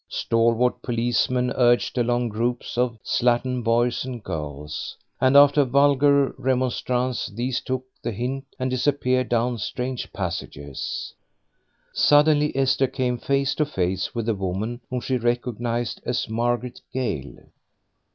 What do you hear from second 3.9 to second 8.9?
and girls; and after vulgar remonstrance these took the hint and